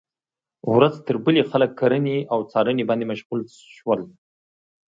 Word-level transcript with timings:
ورځ 0.75 0.93
تر 1.07 1.15
بلې 1.25 1.43
خلک 1.51 1.71
کرنې 1.79 2.17
او 2.33 2.39
څارنې 2.51 2.83
باندې 2.89 3.05
مشغول 3.11 3.41
شول. 3.77 4.01